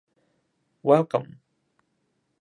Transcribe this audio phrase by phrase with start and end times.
[0.81, 1.39] Welcome!